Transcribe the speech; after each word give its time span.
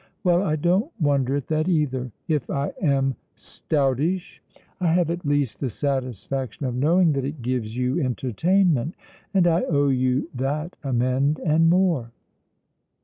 Well, 0.23 0.41
I 0.41 0.55
don't 0.55 0.91
wonder 0.99 1.35
at 1.35 1.45
that, 1.49 1.67
either. 1.67 2.11
If 2.27 2.49
I 2.49 2.71
am 2.81 3.15
stoutish, 3.35 4.41
I 4.79 4.87
have 4.91 5.11
at 5.11 5.23
least 5.27 5.59
the 5.59 5.69
satisfaction 5.69 6.65
of 6.65 6.73
knowing 6.73 7.11
that 7.13 7.23
it 7.23 7.43
gives 7.43 7.77
you 7.77 8.01
entertainment, 8.01 8.95
and 9.31 9.45
I 9.45 9.61
owe 9.65 9.89
you 9.89 10.27
that 10.33 10.75
amend 10.83 11.37
and 11.45 11.69
more." 11.69 12.09